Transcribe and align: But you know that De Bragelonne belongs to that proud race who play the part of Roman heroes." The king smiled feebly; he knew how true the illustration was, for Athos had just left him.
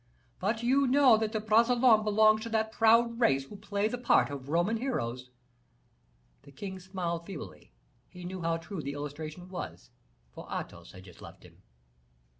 But 0.39 0.63
you 0.63 0.87
know 0.87 1.15
that 1.17 1.31
De 1.31 1.39
Bragelonne 1.39 2.03
belongs 2.03 2.41
to 2.41 2.49
that 2.49 2.71
proud 2.71 3.19
race 3.19 3.43
who 3.45 3.55
play 3.55 3.87
the 3.87 3.99
part 3.99 4.31
of 4.31 4.49
Roman 4.49 4.77
heroes." 4.77 5.29
The 6.41 6.51
king 6.51 6.79
smiled 6.79 7.27
feebly; 7.27 7.71
he 8.09 8.23
knew 8.25 8.41
how 8.41 8.57
true 8.57 8.81
the 8.81 8.93
illustration 8.93 9.47
was, 9.47 9.91
for 10.31 10.47
Athos 10.51 10.93
had 10.93 11.03
just 11.03 11.21
left 11.21 11.43
him. 11.43 11.61